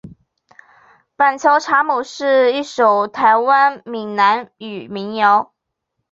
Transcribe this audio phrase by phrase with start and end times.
[1.15, 5.53] 板桥查某是一首台湾闽南语民谣。